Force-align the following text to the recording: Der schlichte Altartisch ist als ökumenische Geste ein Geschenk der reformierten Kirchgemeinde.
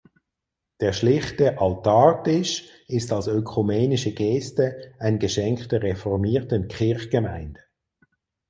Der 0.79 0.93
schlichte 0.93 1.59
Altartisch 1.61 2.67
ist 2.87 3.13
als 3.13 3.27
ökumenische 3.27 4.13
Geste 4.15 4.95
ein 4.97 5.19
Geschenk 5.19 5.69
der 5.69 5.83
reformierten 5.83 6.67
Kirchgemeinde. 6.67 7.59